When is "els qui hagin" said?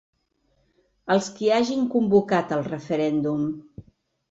1.15-1.85